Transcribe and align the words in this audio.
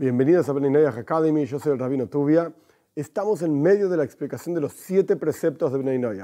Bienvenidos 0.00 0.48
a 0.48 0.54
Benay 0.54 0.86
Academy, 0.86 1.44
yo 1.44 1.58
soy 1.60 1.72
el 1.72 1.78
Rabino 1.78 2.08
Tubia. 2.08 2.54
Estamos 2.96 3.42
en 3.42 3.60
medio 3.60 3.90
de 3.90 3.98
la 3.98 4.04
explicación 4.04 4.54
de 4.54 4.62
los 4.62 4.72
siete 4.72 5.14
preceptos 5.14 5.70
de 5.70 5.76
Benay 5.76 6.18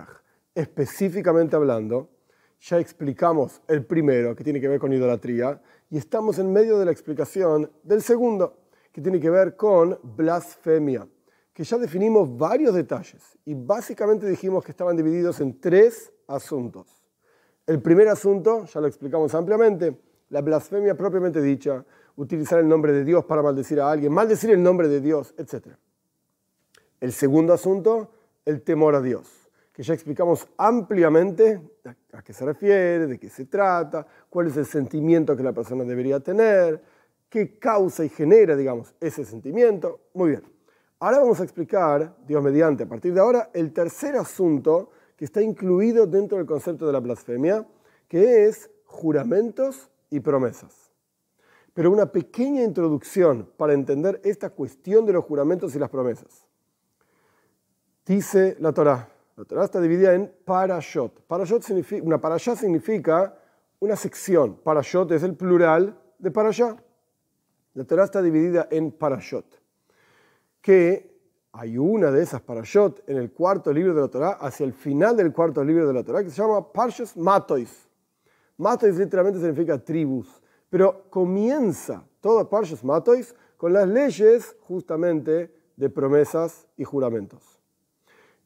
Específicamente 0.54 1.56
hablando, 1.56 2.08
ya 2.58 2.78
explicamos 2.78 3.60
el 3.68 3.84
primero, 3.84 4.34
que 4.34 4.42
tiene 4.42 4.62
que 4.62 4.68
ver 4.68 4.80
con 4.80 4.94
idolatría, 4.94 5.60
y 5.90 5.98
estamos 5.98 6.38
en 6.38 6.50
medio 6.54 6.78
de 6.78 6.86
la 6.86 6.90
explicación 6.90 7.70
del 7.82 8.00
segundo, 8.00 8.60
que 8.92 9.02
tiene 9.02 9.20
que 9.20 9.28
ver 9.28 9.56
con 9.56 9.98
blasfemia, 10.02 11.06
que 11.52 11.62
ya 11.62 11.76
definimos 11.76 12.34
varios 12.34 12.74
detalles 12.74 13.38
y 13.44 13.52
básicamente 13.52 14.26
dijimos 14.26 14.64
que 14.64 14.70
estaban 14.70 14.96
divididos 14.96 15.42
en 15.42 15.60
tres 15.60 16.14
asuntos. 16.28 17.04
El 17.66 17.82
primer 17.82 18.08
asunto, 18.08 18.64
ya 18.64 18.80
lo 18.80 18.86
explicamos 18.86 19.34
ampliamente, 19.34 20.00
la 20.30 20.40
blasfemia 20.40 20.96
propiamente 20.96 21.40
dicha, 21.40 21.84
utilizar 22.16 22.58
el 22.58 22.68
nombre 22.68 22.92
de 22.92 23.04
Dios 23.04 23.24
para 23.24 23.42
maldecir 23.42 23.80
a 23.80 23.90
alguien, 23.90 24.12
maldecir 24.12 24.50
el 24.50 24.62
nombre 24.62 24.88
de 24.88 25.00
Dios, 25.00 25.34
etc. 25.38 25.68
El 27.00 27.12
segundo 27.12 27.52
asunto, 27.52 28.10
el 28.44 28.62
temor 28.62 28.94
a 28.94 29.00
Dios, 29.00 29.50
que 29.72 29.82
ya 29.82 29.94
explicamos 29.94 30.48
ampliamente 30.56 31.60
a 32.12 32.22
qué 32.22 32.32
se 32.32 32.44
refiere, 32.44 33.06
de 33.06 33.18
qué 33.18 33.28
se 33.28 33.44
trata, 33.44 34.06
cuál 34.30 34.46
es 34.46 34.56
el 34.56 34.66
sentimiento 34.66 35.36
que 35.36 35.42
la 35.42 35.52
persona 35.52 35.84
debería 35.84 36.20
tener, 36.20 36.82
qué 37.28 37.58
causa 37.58 38.04
y 38.04 38.08
genera, 38.08 38.56
digamos, 38.56 38.94
ese 39.00 39.24
sentimiento. 39.24 40.00
Muy 40.14 40.30
bien. 40.30 40.42
Ahora 40.98 41.18
vamos 41.18 41.40
a 41.40 41.44
explicar, 41.44 42.16
Dios 42.26 42.42
mediante, 42.42 42.84
a 42.84 42.88
partir 42.88 43.12
de 43.12 43.20
ahora, 43.20 43.50
el 43.52 43.72
tercer 43.74 44.16
asunto 44.16 44.90
que 45.14 45.26
está 45.26 45.42
incluido 45.42 46.06
dentro 46.06 46.38
del 46.38 46.46
concepto 46.46 46.86
de 46.86 46.92
la 46.94 47.00
blasfemia, 47.00 47.66
que 48.08 48.46
es 48.46 48.70
juramentos 48.84 49.90
y 50.10 50.20
promesas. 50.20 50.92
Pero 51.74 51.90
una 51.90 52.06
pequeña 52.06 52.62
introducción 52.62 53.50
para 53.56 53.74
entender 53.74 54.20
esta 54.24 54.50
cuestión 54.50 55.04
de 55.04 55.12
los 55.12 55.24
juramentos 55.24 55.74
y 55.74 55.78
las 55.78 55.90
promesas. 55.90 56.46
Dice 58.06 58.56
la 58.60 58.72
Torah. 58.72 59.08
La 59.36 59.44
Torah 59.44 59.64
está 59.64 59.80
dividida 59.80 60.14
en 60.14 60.32
parashot. 60.44 61.22
parashot 61.26 61.62
significa, 61.62 62.02
una 62.02 62.18
parashá 62.18 62.56
significa 62.56 63.36
una 63.80 63.96
sección. 63.96 64.56
Parashot 64.62 65.12
es 65.12 65.22
el 65.22 65.34
plural 65.34 65.98
de 66.18 66.30
parashá. 66.30 66.76
La 67.74 67.84
Torah 67.84 68.04
está 68.04 68.22
dividida 68.22 68.68
en 68.70 68.92
parashot. 68.92 69.44
Que 70.62 71.14
hay 71.52 71.76
una 71.78 72.10
de 72.10 72.22
esas 72.22 72.40
parashot 72.40 73.02
en 73.06 73.18
el 73.18 73.32
cuarto 73.32 73.72
libro 73.72 73.94
de 73.94 74.00
la 74.00 74.08
Torah, 74.08 74.38
hacia 74.40 74.64
el 74.64 74.72
final 74.72 75.16
del 75.16 75.32
cuarto 75.32 75.62
libro 75.62 75.86
de 75.86 75.92
la 75.92 76.02
Torah, 76.02 76.22
que 76.22 76.30
se 76.30 76.40
llama 76.40 76.72
Parshas 76.72 77.16
Matois. 77.16 77.85
Matois 78.58 78.96
literalmente 78.96 79.40
significa 79.40 79.78
tribus. 79.78 80.42
Pero 80.68 81.08
comienza 81.10 82.04
todo 82.20 82.48
Parshas 82.48 82.82
Matois 82.82 83.34
con 83.56 83.72
las 83.72 83.88
leyes 83.88 84.56
justamente 84.60 85.52
de 85.76 85.90
promesas 85.90 86.66
y 86.76 86.84
juramentos. 86.84 87.60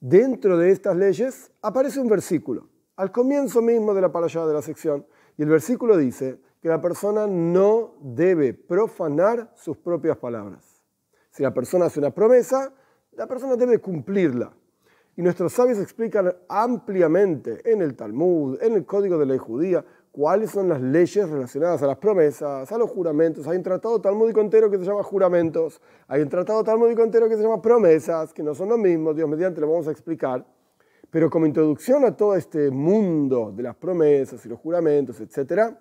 Dentro 0.00 0.56
de 0.56 0.70
estas 0.70 0.96
leyes 0.96 1.50
aparece 1.62 2.00
un 2.00 2.08
versículo, 2.08 2.68
al 2.96 3.12
comienzo 3.12 3.62
mismo 3.62 3.94
de 3.94 4.00
la 4.00 4.12
parashá 4.12 4.46
de 4.46 4.54
la 4.54 4.62
sección, 4.62 5.06
y 5.36 5.42
el 5.42 5.48
versículo 5.48 5.96
dice 5.96 6.40
que 6.60 6.68
la 6.68 6.80
persona 6.80 7.26
no 7.26 7.94
debe 8.00 8.54
profanar 8.54 9.52
sus 9.54 9.76
propias 9.76 10.16
palabras. 10.16 10.82
Si 11.30 11.42
la 11.42 11.54
persona 11.54 11.86
hace 11.86 12.00
una 12.00 12.10
promesa, 12.10 12.72
la 13.12 13.26
persona 13.26 13.56
debe 13.56 13.78
cumplirla. 13.78 14.52
Y 15.16 15.22
nuestros 15.22 15.52
sabios 15.52 15.78
explican 15.78 16.34
ampliamente 16.48 17.60
en 17.70 17.82
el 17.82 17.94
Talmud, 17.94 18.58
en 18.62 18.74
el 18.74 18.86
Código 18.86 19.18
de 19.18 19.26
Ley 19.26 19.38
Judía, 19.38 19.84
cuáles 20.12 20.50
son 20.50 20.68
las 20.68 20.80
leyes 20.80 21.28
relacionadas 21.28 21.82
a 21.82 21.86
las 21.86 21.98
promesas, 21.98 22.70
a 22.70 22.78
los 22.78 22.90
juramentos. 22.90 23.46
Hay 23.46 23.56
un 23.56 23.62
tratado 23.62 24.00
talmúdico 24.00 24.40
entero 24.40 24.70
que 24.70 24.78
se 24.78 24.84
llama 24.84 25.02
juramentos, 25.02 25.80
hay 26.08 26.22
un 26.22 26.28
tratado 26.28 26.64
talmúdico 26.64 27.02
entero 27.02 27.28
que 27.28 27.36
se 27.36 27.42
llama 27.42 27.62
promesas, 27.62 28.32
que 28.32 28.42
no 28.42 28.54
son 28.54 28.68
lo 28.70 28.78
mismo, 28.78 29.14
Dios 29.14 29.28
mediante 29.28 29.60
lo 29.60 29.70
vamos 29.70 29.88
a 29.88 29.90
explicar. 29.92 30.44
Pero 31.10 31.28
como 31.28 31.46
introducción 31.46 32.04
a 32.04 32.16
todo 32.16 32.36
este 32.36 32.70
mundo 32.70 33.52
de 33.54 33.64
las 33.64 33.76
promesas 33.76 34.44
y 34.46 34.48
los 34.48 34.58
juramentos, 34.60 35.20
etc., 35.20 35.74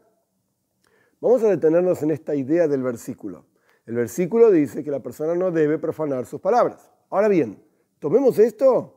vamos 1.22 1.44
a 1.44 1.50
detenernos 1.50 2.02
en 2.02 2.12
esta 2.12 2.34
idea 2.34 2.68
del 2.68 2.82
versículo. 2.82 3.46
El 3.86 3.96
versículo 3.96 4.52
dice 4.52 4.84
que 4.84 4.92
la 4.92 5.00
persona 5.00 5.36
no 5.36 5.52
debe 5.52 5.78
profanar 5.78 6.26
sus 6.26 6.40
palabras. 6.40 6.92
Ahora 7.10 7.28
bien, 7.28 7.62
tomemos 8.00 8.38
esto 8.40 8.96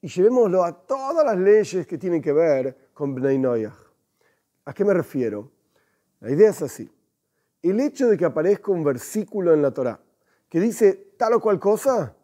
y 0.00 0.08
llevémoslo 0.08 0.64
a 0.64 0.86
todas 0.86 1.24
las 1.24 1.38
leyes 1.38 1.86
que 1.86 1.98
tienen 1.98 2.20
que 2.20 2.32
ver 2.32 2.90
con 2.94 3.14
Bnei 3.14 3.38
Noyah. 3.38 3.81
¿A 4.64 4.72
qué 4.72 4.84
me 4.84 4.94
refiero? 4.94 5.50
La 6.20 6.30
idea 6.30 6.50
es 6.50 6.62
así. 6.62 6.90
El 7.62 7.80
hecho 7.80 8.08
de 8.08 8.16
que 8.16 8.24
aparezca 8.24 8.72
un 8.72 8.84
versículo 8.84 9.52
en 9.52 9.62
la 9.62 9.72
Torá 9.72 10.00
que 10.48 10.60
dice 10.60 11.14
tal 11.16 11.32
o 11.32 11.40
cual 11.40 11.58
cosa, 11.58 12.14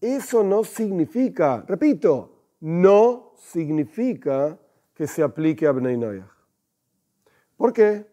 eso 0.00 0.42
no 0.42 0.64
significa, 0.64 1.64
repito, 1.68 2.42
no 2.58 3.34
significa 3.36 4.58
que 4.92 5.06
se 5.06 5.22
aplique 5.22 5.66
a 5.68 5.72
Bnei. 5.72 6.24
¿Por 7.56 7.72
qué? 7.72 8.04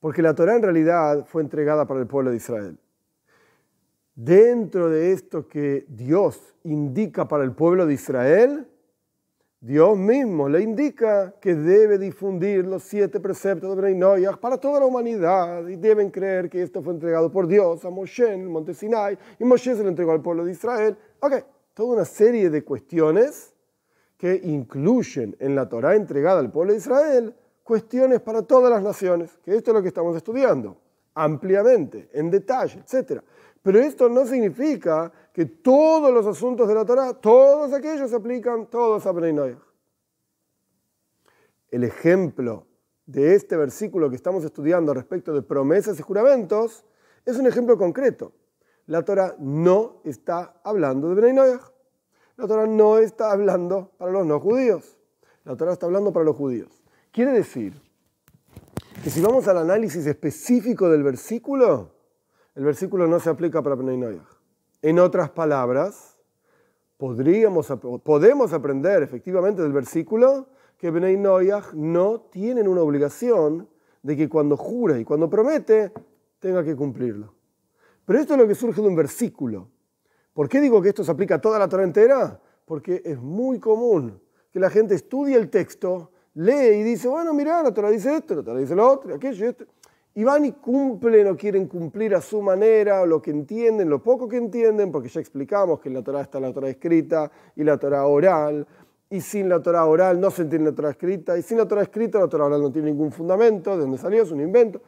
Porque 0.00 0.20
la 0.20 0.34
Torá 0.34 0.54
en 0.54 0.62
realidad 0.62 1.26
fue 1.26 1.40
entregada 1.40 1.86
para 1.86 2.00
el 2.00 2.06
pueblo 2.06 2.30
de 2.30 2.36
Israel. 2.36 2.78
Dentro 4.14 4.90
de 4.90 5.12
esto 5.12 5.48
que 5.48 5.86
Dios 5.88 6.54
indica 6.64 7.26
para 7.26 7.44
el 7.44 7.52
pueblo 7.52 7.86
de 7.86 7.94
Israel, 7.94 8.68
Dios 9.60 9.98
mismo 9.98 10.48
le 10.48 10.62
indica 10.62 11.34
que 11.40 11.52
debe 11.52 11.98
difundir 11.98 12.64
los 12.64 12.84
siete 12.84 13.18
preceptos 13.18 13.76
de 13.76 13.92
Bnei 13.92 14.24
para 14.40 14.56
toda 14.56 14.78
la 14.78 14.86
humanidad 14.86 15.66
y 15.66 15.74
deben 15.74 16.10
creer 16.10 16.48
que 16.48 16.62
esto 16.62 16.80
fue 16.80 16.92
entregado 16.92 17.28
por 17.32 17.48
Dios 17.48 17.84
a 17.84 17.90
Moshe 17.90 18.32
en 18.32 18.42
el 18.42 18.48
monte 18.48 18.72
Sinai 18.72 19.18
y 19.36 19.44
Moshe 19.44 19.74
se 19.74 19.82
lo 19.82 19.88
entregó 19.88 20.12
al 20.12 20.22
pueblo 20.22 20.44
de 20.44 20.52
Israel. 20.52 20.96
Ok, 21.18 21.44
toda 21.74 21.94
una 21.94 22.04
serie 22.04 22.50
de 22.50 22.62
cuestiones 22.62 23.52
que 24.16 24.40
incluyen 24.44 25.34
en 25.40 25.56
la 25.56 25.68
Torah 25.68 25.96
entregada 25.96 26.38
al 26.38 26.52
pueblo 26.52 26.72
de 26.72 26.78
Israel 26.78 27.34
cuestiones 27.64 28.20
para 28.20 28.42
todas 28.42 28.70
las 28.70 28.82
naciones, 28.82 29.40
que 29.44 29.56
esto 29.56 29.72
es 29.72 29.74
lo 29.74 29.82
que 29.82 29.88
estamos 29.88 30.16
estudiando 30.16 30.76
ampliamente, 31.18 32.08
en 32.12 32.30
detalle, 32.30 32.80
etc. 32.80 33.20
Pero 33.62 33.80
esto 33.80 34.08
no 34.08 34.24
significa 34.26 35.12
que 35.32 35.46
todos 35.46 36.12
los 36.12 36.26
asuntos 36.26 36.68
de 36.68 36.74
la 36.74 36.84
Torah, 36.84 37.14
todos 37.14 37.72
aquellos 37.72 38.10
se 38.10 38.16
aplican 38.16 38.66
todos 38.66 39.06
a 39.06 39.12
Bnei 39.12 39.56
El 41.70 41.84
ejemplo 41.84 42.66
de 43.06 43.34
este 43.34 43.56
versículo 43.56 44.10
que 44.10 44.16
estamos 44.16 44.44
estudiando 44.44 44.94
respecto 44.94 45.32
de 45.32 45.42
promesas 45.42 45.98
y 45.98 46.02
juramentos 46.02 46.84
es 47.24 47.36
un 47.36 47.46
ejemplo 47.46 47.76
concreto. 47.76 48.32
La 48.86 49.04
Torah 49.04 49.36
no 49.38 50.00
está 50.04 50.60
hablando 50.64 51.14
de 51.14 51.20
Bnei 51.20 51.58
La 52.36 52.46
Torah 52.46 52.66
no 52.66 52.98
está 52.98 53.32
hablando 53.32 53.92
para 53.98 54.12
los 54.12 54.26
no 54.26 54.40
judíos. 54.40 54.98
La 55.44 55.56
Torah 55.56 55.72
está 55.72 55.86
hablando 55.86 56.12
para 56.12 56.24
los 56.24 56.36
judíos. 56.36 56.82
Quiere 57.10 57.32
decir 57.32 57.80
que 59.02 59.10
si 59.10 59.20
vamos 59.20 59.48
al 59.48 59.58
análisis 59.58 60.06
específico 60.06 60.88
del 60.88 61.02
versículo, 61.02 61.97
el 62.58 62.64
versículo 62.64 63.06
no 63.06 63.20
se 63.20 63.30
aplica 63.30 63.62
para 63.62 63.76
Bnei 63.76 64.20
en 64.82 64.98
otras 64.98 65.30
palabras, 65.30 66.18
podríamos, 66.96 67.72
podemos 68.02 68.52
aprender 68.52 69.00
efectivamente 69.04 69.62
del 69.62 69.72
versículo 69.72 70.48
que 70.76 70.90
Bnei 70.90 71.16
Noyach 71.16 71.72
no 71.74 72.22
tienen 72.32 72.66
una 72.66 72.80
obligación 72.80 73.68
de 74.02 74.16
que 74.16 74.28
cuando 74.28 74.56
jura 74.56 74.98
y 74.98 75.04
cuando 75.04 75.30
promete 75.30 75.92
tenga 76.40 76.64
que 76.64 76.74
cumplirlo. 76.74 77.32
Pero 78.04 78.18
esto 78.18 78.34
es 78.34 78.40
lo 78.40 78.48
que 78.48 78.56
surge 78.56 78.82
de 78.82 78.88
un 78.88 78.96
versículo. 78.96 79.68
¿Por 80.32 80.48
qué 80.48 80.60
digo 80.60 80.82
que 80.82 80.88
esto 80.88 81.04
se 81.04 81.12
aplica 81.12 81.36
a 81.36 81.40
toda 81.40 81.60
la 81.60 81.68
Torah 81.68 81.84
entera? 81.84 82.40
Porque 82.64 83.02
es 83.04 83.20
muy 83.20 83.60
común 83.60 84.20
que 84.50 84.58
la 84.58 84.68
gente 84.68 84.96
estudie 84.96 85.36
el 85.36 85.48
texto, 85.48 86.10
lee 86.34 86.80
y 86.80 86.82
dice, 86.82 87.06
bueno, 87.06 87.32
mira, 87.32 87.62
la 87.62 87.72
Torah 87.72 87.90
dice 87.90 88.16
esto, 88.16 88.34
la 88.34 88.42
Torah 88.42 88.58
dice 88.58 88.74
lo 88.74 88.90
otro, 88.90 89.14
aquello 89.14 89.48
esto 89.48 89.64
y 90.14 90.24
van 90.24 90.44
y 90.44 90.52
cumplen 90.52 91.28
o 91.28 91.36
quieren 91.36 91.66
cumplir 91.66 92.14
a 92.14 92.20
su 92.20 92.42
manera, 92.42 93.06
lo 93.06 93.22
que 93.22 93.30
entienden, 93.30 93.88
lo 93.88 94.02
poco 94.02 94.28
que 94.28 94.36
entienden, 94.36 94.90
porque 94.90 95.08
ya 95.08 95.20
explicamos 95.20 95.80
que 95.80 95.88
en 95.88 95.94
la 95.94 96.02
Torah 96.02 96.22
está 96.22 96.40
la 96.40 96.52
Torah 96.52 96.68
escrita 96.68 97.30
y 97.54 97.62
la 97.62 97.78
Torah 97.78 98.06
oral, 98.06 98.66
y 99.10 99.20
sin 99.20 99.48
la 99.48 99.62
Torah 99.62 99.86
oral 99.86 100.20
no 100.20 100.30
se 100.30 100.42
entiende 100.42 100.70
la 100.70 100.76
Torah 100.76 100.90
escrita, 100.90 101.38
y 101.38 101.42
sin 101.42 101.56
la 101.58 101.68
Torah 101.68 101.82
escrita 101.82 102.18
la 102.18 102.28
Torah 102.28 102.46
oral 102.46 102.62
no 102.62 102.72
tiene 102.72 102.90
ningún 102.90 103.12
fundamento, 103.12 103.76
de 103.76 103.82
dónde 103.82 103.98
salió, 103.98 104.22
es 104.22 104.30
un 104.32 104.40
invento. 104.40 104.82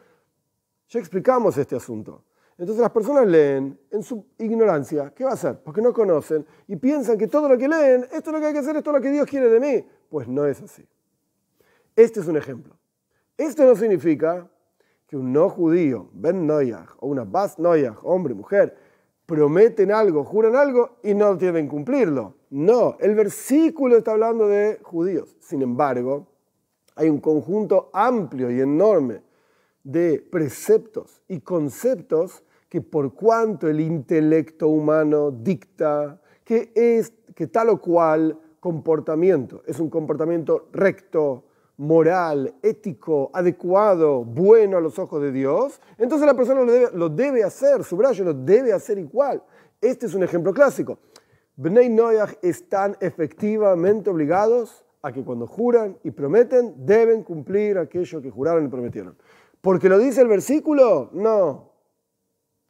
Ya 0.88 0.98
explicamos 0.98 1.56
este 1.56 1.76
asunto. 1.76 2.24
Entonces 2.58 2.82
las 2.82 2.90
personas 2.90 3.26
leen 3.26 3.78
en 3.90 4.02
su 4.02 4.26
ignorancia, 4.36 5.14
¿qué 5.14 5.24
va 5.24 5.30
a 5.30 5.34
hacer? 5.34 5.60
Porque 5.64 5.80
no 5.80 5.94
conocen 5.94 6.44
y 6.66 6.76
piensan 6.76 7.16
que 7.16 7.26
todo 7.26 7.48
lo 7.48 7.56
que 7.56 7.66
leen, 7.66 8.02
esto 8.12 8.28
es 8.28 8.34
lo 8.34 8.38
que 8.38 8.46
hay 8.46 8.52
que 8.52 8.58
hacer, 8.58 8.76
esto 8.76 8.90
es 8.90 8.96
lo 8.96 9.00
que 9.00 9.10
Dios 9.10 9.26
quiere 9.26 9.48
de 9.48 9.60
mí. 9.60 9.86
Pues 10.10 10.28
no 10.28 10.44
es 10.44 10.60
así. 10.60 10.86
Este 11.96 12.20
es 12.20 12.28
un 12.28 12.36
ejemplo. 12.36 12.76
Esto 13.38 13.64
no 13.64 13.74
significa 13.74 14.46
que 15.10 15.16
un 15.16 15.32
no 15.32 15.48
judío, 15.48 16.08
Ben 16.12 16.46
Noyach, 16.46 16.90
o 17.00 17.08
una 17.08 17.24
Bas 17.24 17.58
Noyach, 17.58 17.96
hombre, 18.04 18.32
mujer, 18.32 18.76
prometen 19.26 19.90
algo, 19.90 20.22
juran 20.22 20.54
algo 20.54 20.98
y 21.02 21.14
no 21.14 21.34
deben 21.34 21.66
cumplirlo. 21.66 22.36
No, 22.50 22.96
el 23.00 23.16
versículo 23.16 23.96
está 23.96 24.12
hablando 24.12 24.46
de 24.46 24.78
judíos. 24.82 25.36
Sin 25.40 25.62
embargo, 25.62 26.28
hay 26.94 27.08
un 27.08 27.18
conjunto 27.18 27.90
amplio 27.92 28.52
y 28.52 28.60
enorme 28.60 29.22
de 29.82 30.20
preceptos 30.20 31.20
y 31.26 31.40
conceptos 31.40 32.44
que 32.68 32.80
por 32.80 33.12
cuanto 33.12 33.66
el 33.66 33.80
intelecto 33.80 34.68
humano 34.68 35.32
dicta 35.32 36.20
que 36.44 36.70
es 36.76 37.12
que 37.34 37.48
tal 37.48 37.70
o 37.70 37.80
cual 37.80 38.38
comportamiento 38.60 39.64
es 39.66 39.80
un 39.80 39.90
comportamiento 39.90 40.68
recto, 40.72 41.46
moral, 41.80 42.54
ético, 42.62 43.30
adecuado, 43.32 44.22
bueno 44.22 44.76
a 44.76 44.82
los 44.82 44.98
ojos 44.98 45.22
de 45.22 45.32
Dios, 45.32 45.80
entonces 45.96 46.26
la 46.26 46.34
persona 46.34 46.60
lo 46.60 46.70
debe, 46.70 46.88
lo 46.92 47.08
debe 47.08 47.42
hacer, 47.42 47.84
subrayo, 47.84 48.22
lo 48.22 48.34
debe 48.34 48.74
hacer 48.74 48.98
igual. 48.98 49.42
Este 49.80 50.04
es 50.04 50.12
un 50.12 50.22
ejemplo 50.22 50.52
clásico. 50.52 50.98
Bnei 51.56 51.88
Noyach 51.88 52.34
están 52.42 52.98
efectivamente 53.00 54.10
obligados 54.10 54.84
a 55.00 55.10
que 55.10 55.24
cuando 55.24 55.46
juran 55.46 55.96
y 56.04 56.10
prometen 56.10 56.84
deben 56.84 57.22
cumplir 57.22 57.78
aquello 57.78 58.20
que 58.20 58.30
juraron 58.30 58.66
y 58.66 58.68
prometieron. 58.68 59.16
¿Porque 59.62 59.88
lo 59.88 59.98
dice 59.98 60.20
el 60.20 60.28
versículo? 60.28 61.08
No. 61.14 61.72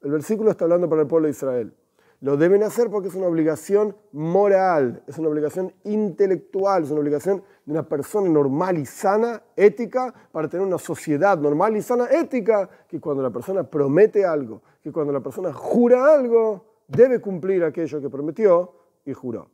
El 0.03 0.12
versículo 0.12 0.53
está 0.53 0.67
hablando 0.67 0.89
para 0.89 1.03
el 1.03 1.09
pueblo 1.09 1.27
de 1.27 1.33
Israel. 1.33 1.75
Lo 2.21 2.37
deben 2.37 2.63
hacer 2.63 2.91
porque 2.91 3.09
es 3.09 3.15
una 3.15 3.27
obligación 3.27 3.97
moral, 4.13 5.03
es 5.07 5.19
una 5.19 5.29
obligación 5.29 5.73
intelectual, 5.85 6.85
es 6.85 6.91
una 6.91 7.01
obligación 7.01 7.43
de 7.65 7.73
una 7.73 7.89
persona 7.89 8.29
normal 8.29 8.77
y 8.77 8.85
sana, 8.85 9.43
ética, 9.57 10.13
para 10.31 10.47
tener 10.47 10.67
una 10.67 10.77
sociedad 10.77 11.39
normal 11.39 11.79
y 11.79 11.83
sana, 11.83 12.09
ética, 12.11 12.69
que 12.87 13.01
cuando 13.01 13.23
la 13.23 13.31
persona 13.31 13.63
promete 13.63 14.27
algo, 14.27 14.61
que 14.83 14.93
cuando 14.93 15.15
la 15.15 15.21
persona 15.21 15.51
jura 15.55 16.13
algo, 16.13 16.67
debe 16.89 17.21
cumplir 17.21 17.65
aquello 17.65 18.03
que 18.03 18.11
prometió 18.11 18.75
y 19.07 19.15
juró. 19.15 19.49